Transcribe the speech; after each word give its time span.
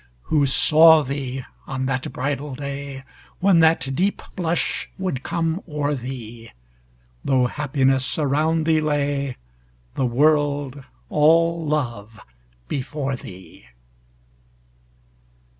Who 0.33 0.47
saw 0.47 1.03
thee 1.03 1.45
on 1.67 1.85
that 1.85 2.11
bridal 2.11 2.55
day, 2.55 3.03
When 3.37 3.59
that 3.59 3.93
deep 3.93 4.23
blush 4.35 4.89
would 4.97 5.21
come 5.21 5.61
o'er 5.69 5.93
thee, 5.93 6.49
Though 7.23 7.45
happiness 7.45 8.17
around 8.17 8.65
thee 8.65 8.81
lay, 8.81 9.37
The 9.93 10.07
world 10.07 10.83
all 11.11 11.63
love 11.67 12.19
before 12.67 13.15
thee. 13.15 13.67